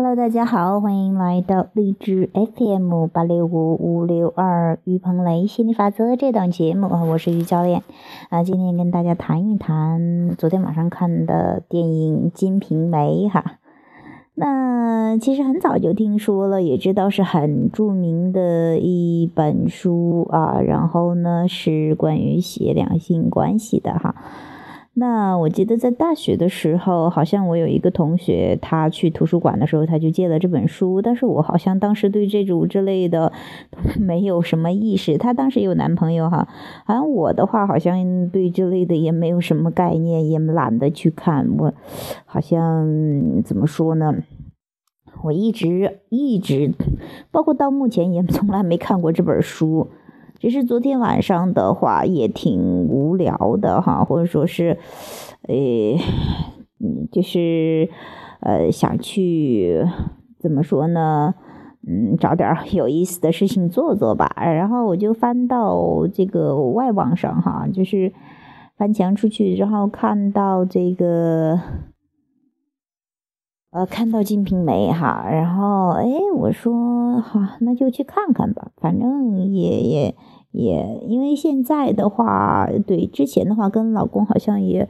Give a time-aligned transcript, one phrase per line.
[0.00, 7.82] Hello，大家好，欢迎来到荔枝 FM 八六五五六二于鹏雷心理法则这档节目啊，我是于教练
[8.28, 13.58] 啊，今天跟大家谈一谈昨天晚上看的电影《金瓶梅》哈。
[14.36, 24.14] 那其实很早就听说了，也知道是很著名的一本书啊，然后呢是关于写两性关系的哈。
[24.98, 31.00] 那我记得在大学的时候，好像我有一个同学，他去图书馆的时候，他就借了这本书。
[31.00, 33.32] 但是我好像当时对这种之类的
[34.00, 35.16] 没有什么意识。
[35.16, 36.48] 他当时有男朋友哈，
[36.84, 41.46] 好像我的话好像对这类的也没有什么概念，也懒得去看。
[41.56, 41.72] 我
[42.26, 42.84] 好像
[43.44, 44.12] 怎么说呢？
[45.22, 46.74] 我一直一直，
[47.30, 49.88] 包括到目前也从来没看过这本书。
[50.38, 54.78] 只是昨天晚上的话也挺无聊的哈，或者说是，
[55.42, 55.56] 呃，
[57.10, 57.88] 就是
[58.40, 59.84] 呃想去
[60.38, 61.34] 怎么说呢？
[61.86, 64.30] 嗯，找点有意思的事情做做吧。
[64.36, 68.12] 然后我就翻到这个外网上哈，就是
[68.76, 71.58] 翻墙出去，然后看到这个，
[73.70, 80.14] 呃，看到《金瓶梅》哈，然后哎，我说好，那就去看看吧，反正也也。
[80.50, 84.88] 也因为现在的话，对之前的话跟老公好像也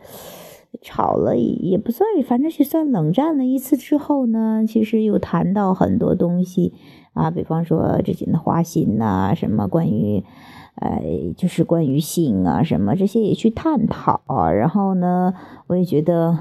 [0.81, 6.73] 吵了，也不算，反正是算冷战了一次之后呢，其实又谈到很多东西
[7.13, 10.23] 啊，比方说之前的花心呐，什么关于，
[10.77, 11.03] 呃，
[11.37, 15.35] 就是关于性啊什么这些也去探讨啊，然后呢，
[15.67, 16.39] 我也觉得。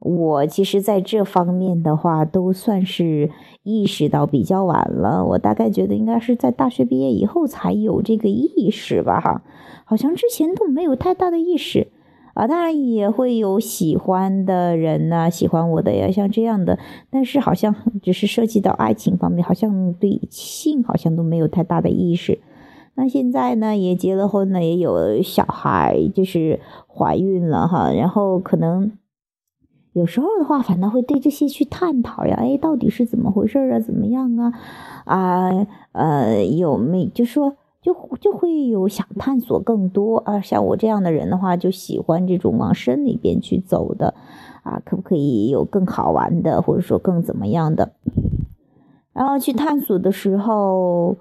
[0.00, 3.30] 我其实在这方面的话，都算是
[3.64, 5.24] 意识到比较晚了。
[5.24, 9.42] 我大概觉得应该是在大学毕业以后才有这个意识吧，哈，
[9.84, 11.88] 好像之前都没有太大的意识
[12.34, 12.46] 啊。
[12.46, 16.78] 当然也会有喜欢的人呢，喜欢我的呀，像这样的。
[17.10, 22.38] 但是好像 只是涉及到爱情方面，好像对性好像都没有太大的意识。
[22.94, 28.92] 那现在呢，也结了婚了，也有小孩，就是怀孕了哈，然后可能。
[29.92, 33.80] 有时候的话，反倒会对这些去探讨呀，哎，到底是怎么回事啊？
[33.80, 34.52] 怎么样啊？
[35.04, 40.40] 啊，呃，有没就说就就会有想探索更多啊？
[40.40, 44.14] 像我这样的人的话，就喜欢这种往深里边去走的
[44.62, 47.92] 啊，可不可以有更好玩的，或者说更怎么样的？
[49.14, 51.16] 然后去探索的时候，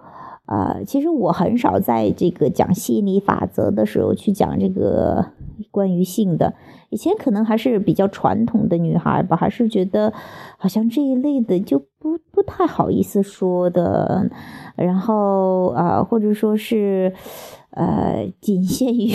[0.46, 5.26] 啊，其实我很少在这个讲吸引力法则的时候去讲这个
[5.72, 6.54] 关于性的。
[6.90, 10.14] 以前可能还是比较传统的女孩吧，还是觉得
[10.58, 14.30] 好像这一类的就不不太好意思说的，
[14.76, 17.12] 然后啊，或者说是
[17.72, 19.10] 呃，仅限于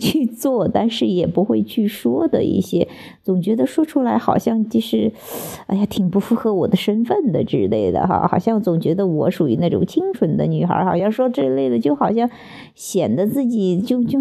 [0.00, 2.88] 去做，但是也不会去说的一些，
[3.22, 5.12] 总觉得说出来好像就是，
[5.68, 12.28] 哎呀，挺不符合我的身份的之类的哈，好像总觉得我属于那种清纯的女孩，好像说这类的就好像
[12.74, 14.20] 显得自己就就。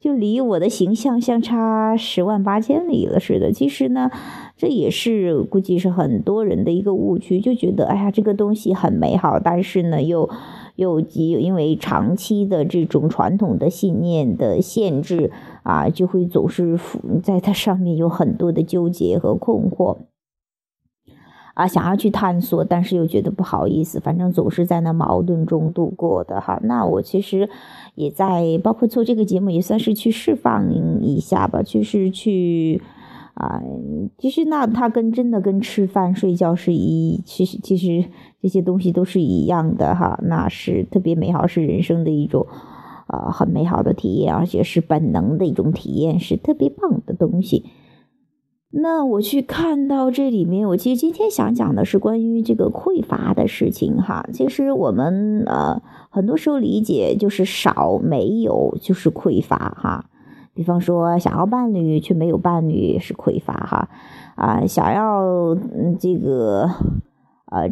[0.00, 3.52] 就离我的形象相差十万八千里了似的。
[3.52, 4.10] 其实呢，
[4.56, 10.30] 这也是估计是很多人的一个误区，就觉得哎呀，这个东西很美好，但是呢，又
[10.76, 15.32] 又因为长期的这种传统的信念的限制
[15.64, 16.78] 啊，就会总是
[17.22, 19.96] 在它上面有很多的纠结和困惑。
[21.58, 26.60] 啊，想要去探索，但是又觉得不好意思，反正总是在那矛盾中度过的哈。
[26.62, 27.50] 那我其实
[27.96, 32.80] 也在，包括做这个节目，也算是去释放一下吧，就是去
[33.34, 33.60] 啊，
[34.18, 38.08] 其实那它跟真的跟吃饭睡觉是一，其实其实
[38.40, 40.16] 这些东西都是一样的哈。
[40.22, 42.46] 那是特别美好，是人生的一种
[43.08, 47.64] 啊很美好的体验，而且是本能的一种体验，是特别棒的东西。
[48.70, 54.28] 那我去看到这里面，我其实今天想讲的是关于这个匮乏的事情哈。
[54.32, 60.10] 其实我们呃很多时候理解就是少没有就是匮乏哈。
[60.52, 63.88] 比方说想要伴侣却没有伴侣是匮乏哈
[64.34, 65.56] 啊，想要
[65.98, 66.68] 这个
[67.46, 67.70] 呃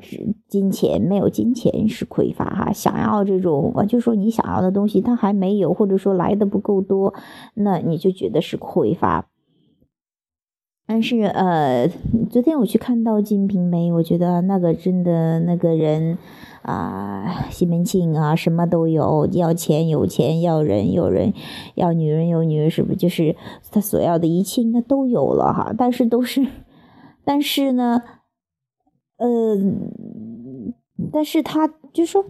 [0.48, 2.72] 金钱没有金钱是匮乏哈。
[2.72, 7.12] 想要这种啊就说你想要的东西它还没有，或者说来的不够多，
[7.52, 9.26] 那你就觉得是匮乏。
[10.86, 11.88] 但是呃，
[12.30, 16.16] 昨天我去看到《金瓶梅》，我觉得那个真的那个人
[16.62, 21.32] 啊，西门庆啊，什么都有，要钱有钱，要人有人，
[21.74, 22.96] 要女人有女人，是不是？
[22.96, 23.34] 就是
[23.72, 25.74] 他所要的一切应该都有了哈。
[25.76, 26.46] 但是都是，
[27.24, 28.02] 但是呢，
[29.16, 29.56] 呃，
[31.12, 32.24] 但是他就说。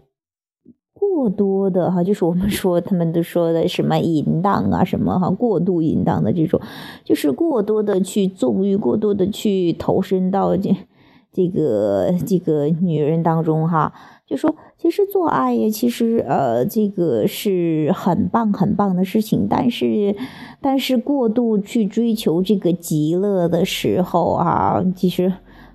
[0.98, 6.60] 过多的哈，就是我们说他们都说的什么淫荡啊，什么哈，过度淫荡的这种，
[7.04, 10.74] 就是过多的去纵欲，过多的去投身到这
[11.32, 13.92] 这个这个女人当中哈，
[14.26, 20.16] 就说其实做爱呀，其实呃这个是很棒很棒的事情，但是
[20.62, 25.32] 但是过度去追求这个极乐的时候啊，其实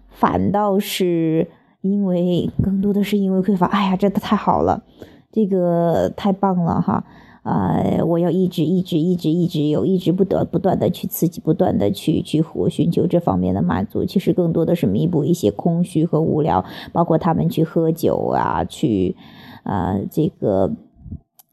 [0.10, 1.48] 反倒是
[1.82, 3.68] 因为更多的是因为匮乏。
[3.68, 4.84] 哎呀，真的太好了，
[5.32, 7.04] 这个太棒了哈。
[7.44, 14.06] 呃，我要一直一直一直一直有，一直不得不断的去刺激，不断的去去活，寻求这方面的满足。
[14.06, 16.64] 其实更多的是弥补一些空虚和无聊，
[16.94, 19.16] 包括他们去喝酒啊，去，
[19.64, 20.72] 呃，这个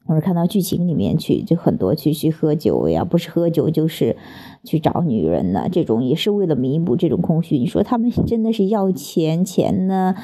[0.09, 4.17] 或者看到剧情里面去，就很多去去喝酒呀，不是喝酒就是
[4.63, 7.59] 去找女人呢，这种也是为了弥补这种空虚。
[7.59, 10.15] 你说他们真的是要钱钱呢？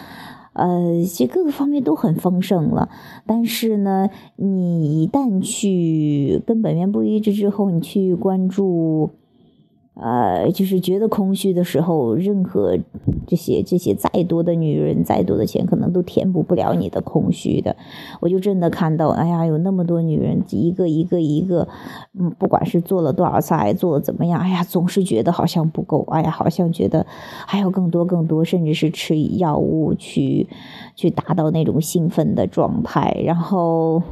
[0.54, 2.90] 呃，其实各个方面都很丰盛了，
[3.28, 9.12] 但是呢，你一旦去跟本源不一致之后，你去关注。
[9.96, 12.78] 呃，就是觉得空虚的时候，任何
[13.26, 17.76] 这些这些再多的女人，再多的钱，可能都填补不了你的空虚的。
[18.20, 21.68] 我就真的看到，哎呀，有那么多女人，一个一个一个，
[22.20, 27.06] 嗯，不管是做了多少菜，做的怎么样，哎呀，总是觉得好像不够，哎呀，好像觉得
[27.48, 30.48] 还要更多更多，甚至是吃药物去
[30.96, 34.04] 去达到那种兴奋的状态，然后。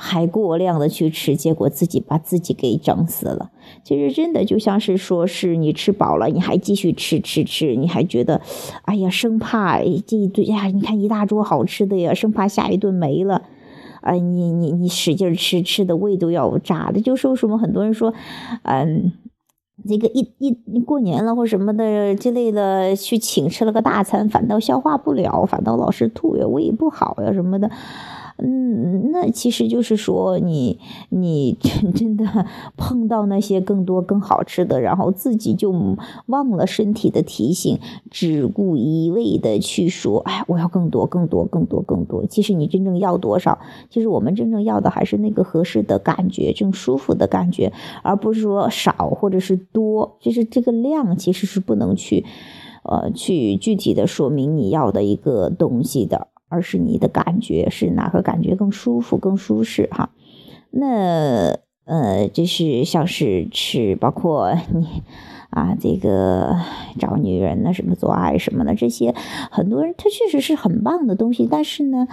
[0.00, 3.50] 还过量的去吃，结果自己把自己给整死了。
[3.82, 8.40] 其实真的就像是说，是你吃饱了，你还继续吃吃吃，你还觉得，
[8.82, 13.42] 哎呀，生怕这一顿呀，你看一大桌好吃的呀，生怕下一顿没了，
[14.02, 17.00] 啊，你你你使劲吃，吃的胃都要炸的。
[17.00, 18.12] 就是为什么很多人说，
[18.62, 19.12] 嗯，
[19.88, 27.70] 这个一一过年了或什么的之类的，去请吃了个大餐，反倒消化不了，反倒老是吐呀，胃不好呀什么的。
[28.40, 32.46] 嗯，那其实就是说，你你真 真的
[32.76, 35.74] 碰到那些更多更好吃的，然后自己就
[36.26, 37.80] 忘了身体的提醒，
[38.12, 42.24] 只顾一味的去说，哎，我要更多更多更多更多。
[42.26, 43.58] 其实你真正要多少？
[43.90, 47.72] 其实我们真正要的还是那个合适的感觉，正舒服的感觉，
[48.04, 50.16] 而不是说少或者是多。
[50.20, 52.24] 就是这个量其实是不能去，
[52.84, 56.28] 呃，去具体的说明你要的一个东西的。
[56.48, 60.10] 而是你的感觉是哪个感觉更舒服、更舒适哈？
[60.70, 65.02] 那呃，就是像是吃，包括你
[65.48, 66.54] 啊，这个
[66.98, 69.14] 找女人呢，什么做爱什么的，这些
[69.50, 71.48] 很多人他确实是很棒的东西。
[71.50, 72.06] 但是呢，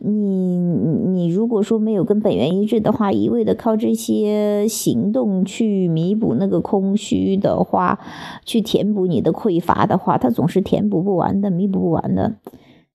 [0.00, 8.00] 你你如果说没有跟本源一致的话，一味的靠这些行动去弥补那个空虚的话，
[8.44, 12.34] 去填补你的匮乏的话，它总是填补不完的，弥补不完的。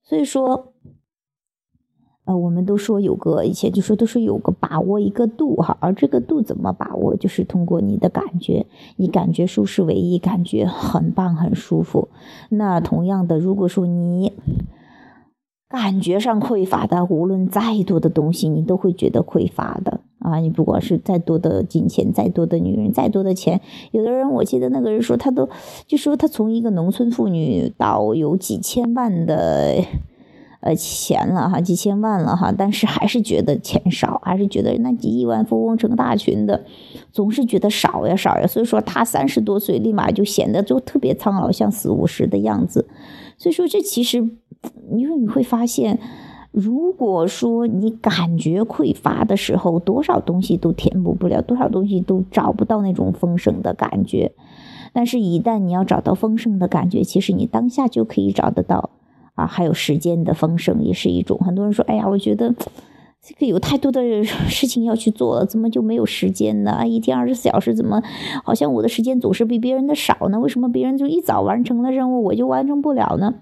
[0.04, 0.74] 所以说。
[2.26, 8.66] 呃，我们都说有个以前就说都是有个把握一个度哈，而这个度怎么把握，就是通过你的感觉，
[8.98, 12.10] 你感觉舒适为一，感觉很棒很舒服。
[12.50, 14.34] 那同样的，如果说你
[15.70, 20.38] 感觉上匮乏的，无论再多的东西，你都会觉得匮乏的啊！
[20.38, 23.62] 你不管是再多的金钱，再多的女人，再多的钱，
[23.92, 25.48] 有的人我记得那个人说，他都
[25.86, 29.84] 就说他从一个农村妇女到有几千万的。
[30.66, 36.66] 呃，钱了哈，几千万了哈，但是还是觉得钱少，还是觉得那几亿万富翁成大群的，
[37.12, 38.48] 总是觉得少呀少呀。
[38.48, 42.88] 所以说他三十多岁，立马就显得就特别苍老，像四五十的样子。
[43.38, 44.18] 所以说这其实，
[44.92, 46.00] 因为你会发现，
[46.52, 54.32] 如果说你感觉匮乏的时候，多少东西都填补不了，多少东西都找不到那种丰盛的感觉。
[54.94, 58.90] 但是，一旦你要找到丰盛的感觉，其实你当下就可以找得到。
[59.36, 61.38] 啊，还有时间的丰盛也是一种。
[61.38, 62.54] 很多人说：“哎呀，我觉得
[63.22, 66.88] 这个有太多的事 情要去做了，怎么就没有时间呢？
[66.88, 68.02] 一天二十四小时，怎么
[68.44, 70.40] 好像我的时间总是比别人的少呢？
[70.40, 73.36] 为什么别人就一早完成了任务，我就完成不了呢？”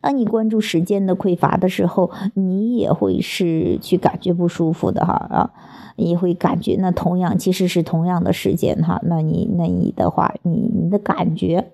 [0.00, 5.50] 当你关注时间的匮乏的时候，你也会是去感觉不舒服的哈啊，
[5.96, 11.72] 也会感觉那同样其实是同样的时间哈，那你那你的话，你你的感觉。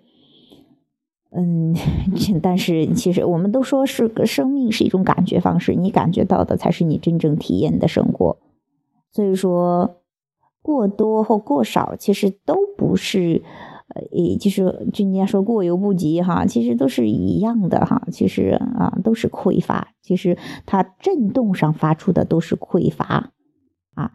[1.32, 1.74] 嗯，
[2.42, 8.38] 但是其实我们都说是个生命是一种感觉方式，你感觉到的才是你真正体验的生活。
[9.12, 9.96] 所以说，
[10.60, 13.42] 过多或过少其实都不是，
[13.94, 18.02] 呃，也就是就人家说过犹不及哈，其实都是一样的哈。
[18.10, 23.30] 其实啊，都是匮乏，其实它震动上发出的都是匮乏
[23.94, 24.10] 啊。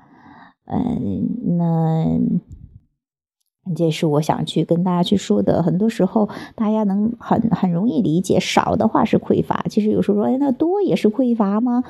[0.65, 2.19] 嗯，那。
[3.75, 5.61] 这是我想去跟大家去说的。
[5.61, 9.65] 很多时候，大家能很很容易理解，少的话是匮乏。
[9.69, 11.83] 其实有时候说，哎，那多也是匮乏吗？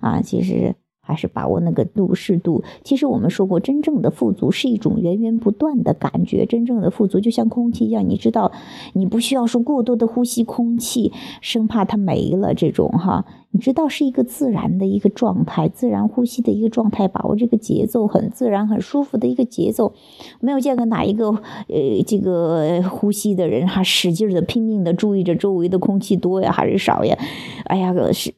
[0.00, 0.76] 啊，其实。
[1.10, 2.62] 还是把握那个度适度。
[2.84, 6.46] 其实我们说过，真正的富足是一种源源不断的感觉。
[6.46, 8.52] 真正的富足就像空气一样，你知道，
[8.92, 13.26] 你不需要说过多的呼吸空气，生怕它没了这种哈。
[13.52, 19.92] 你知道是一个自然的一个状态，自然呼吸的一个状态，把握这个节奏，很自然、很舒服的一个节奏。
[20.40, 21.30] 没有见过哪一个
[21.66, 27.18] 呃，这个呼吸的人还使劲的、拼命的注意着周围的空气多呀还是少呀？
[27.64, 28.32] 哎呀，是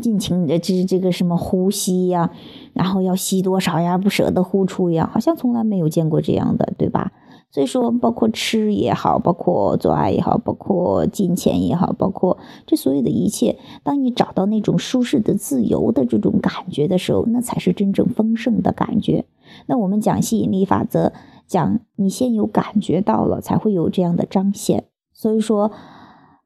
[0.00, 2.30] 尽情的这这个什么呼吸呀，
[2.72, 7.12] 然后要吸多少呀，不舍得呼出呀，好像从来没有见过这样的，对吧？
[7.50, 19.26] 所以说，包括吃也好，包括做爱也好，包括金钱也好，包括这所有的一切，当你找到那种舒适的、自由的这种感觉的时候，那才是真正丰盛的感觉。
[19.66, 21.12] 那我们讲吸引力法则，
[21.46, 24.84] 讲你先有感觉到了，才会有这样的彰显。
[25.12, 25.70] 所以说。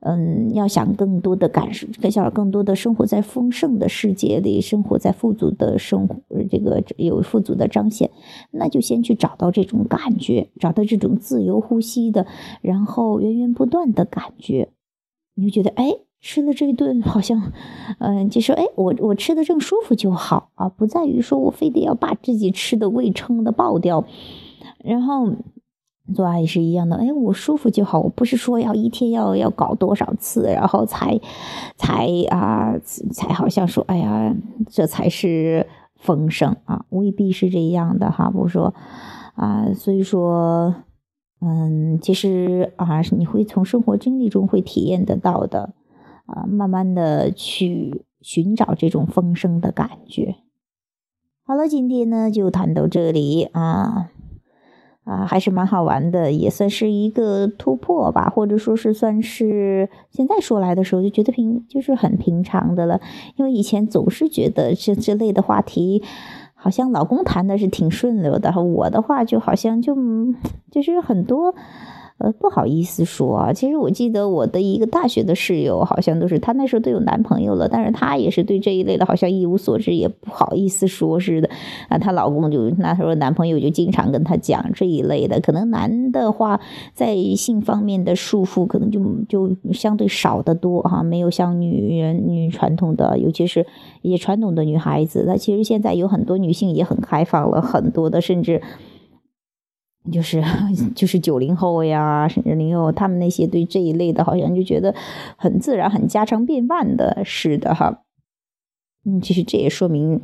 [0.02, 6.16] 嗯，要想更多的感受，想更多的生活在丰盛的世界里，生活在富足的生活，
[6.50, 8.10] 这个有富足的彰显，
[8.50, 12.26] 那就先去找到这种感觉，找到这种自由呼吸的，
[12.62, 14.70] 然后源源不断的感觉，
[15.34, 17.52] 你就觉得，哎，吃了这一顿好像，
[17.98, 24.06] 嗯，就说，哎，我我吃的正舒服就好啊，不在于说我非得要把自己吃的胃撑的爆掉，
[24.82, 25.34] 然后。
[26.12, 31.20] 做爱也是一样的，哎，我舒服就好，我不是说要一天要要搞多少次，然后才
[31.76, 32.74] 才啊
[33.12, 34.34] 才好像说，哎呀，
[34.68, 38.30] 这才是丰盛啊，未必是这样的哈。
[38.30, 38.74] 不是说
[39.34, 40.74] 啊，所以说，
[41.40, 45.74] 嗯，其实啊，你会从生活经历中会体验得到的
[46.26, 50.36] 啊，慢慢的去寻找这种丰盛的感觉。
[51.46, 54.10] 好了，今天呢就谈到这里啊。
[55.10, 63.00] 啊，还是蛮好玩的，也算是一个突破吧，或者说是算是现在说来的时候就觉得平，就是很平常的了。
[63.34, 66.04] 因为以前总是觉得这这类的话题，
[66.54, 69.96] 好像老公谈的是挺顺溜的，我的话就好像就
[70.70, 71.56] 就是很多。
[72.20, 81.48] 呃，不好意思说啊，其实我记得我的一个大学的室友，好像都是她那时候都有男朋友了，但是她也是对这一类的，好像一无所知，也不好意思说似的。
[81.88, 86.60] 啊，她老公就那时候男朋友就经常跟她讲这一类的，可能男的话
[86.92, 93.64] 在性方面的束缚可能就就相对少得多哈，没有像女人女传统的，尤其是
[94.02, 98.60] 一些传统的女孩子，那其实现在有很多女性也很开放了，很多的甚至。
[100.10, 100.42] 就是
[100.94, 104.94] 就是九零后呀，甚至零后，他们那些对这一类的，好像就觉得
[105.36, 108.02] 很自然、很家常便饭的，是的哈。
[109.04, 110.20] 嗯，其实这也说明，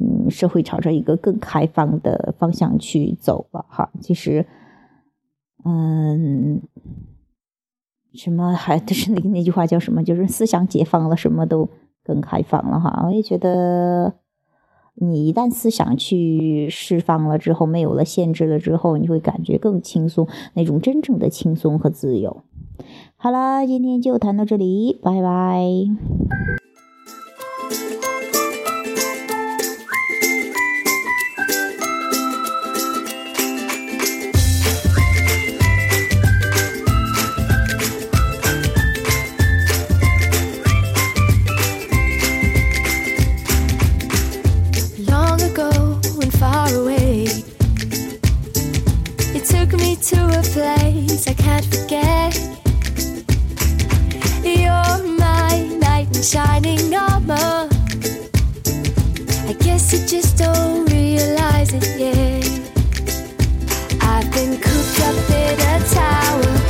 [0.00, 3.90] 嗯，社会朝着一个更开放的方向去走了哈。
[4.00, 4.46] 其实，
[5.64, 6.62] 嗯，
[8.14, 10.02] 什么还 就是那个那句话叫什么？
[10.04, 11.68] 就是思想解放了，什么都
[12.04, 13.02] 更开放了哈。
[13.06, 14.14] 我也觉得。
[14.94, 22.42] 你一旦思想去释放了之后，没有了限制了之后，你会感觉更轻松，那种真正的轻松和自由。
[23.16, 26.61] 好啦，今天就谈到这里，拜拜。
[49.44, 52.32] took me to a place I can't forget.
[54.44, 57.68] You're my knight in shining armor.
[59.48, 62.44] I guess you just don't realize it yet.
[64.00, 66.61] I've been cooped up in a tower.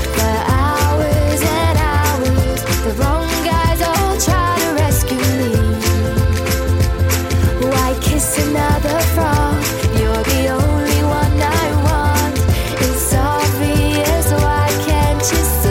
[15.22, 15.61] just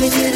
[0.00, 0.33] baby,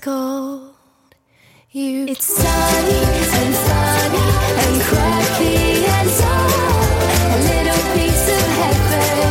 [0.00, 0.74] cold.
[1.70, 3.02] You it's sunny
[3.38, 4.28] and funny
[4.64, 6.48] and quirky and dull.
[7.34, 9.28] A little piece of heaven,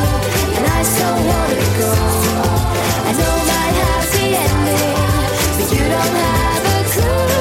[0.57, 1.91] and I so want to go.
[3.05, 5.01] I know my happy ending,
[5.57, 7.31] but you don't have a clue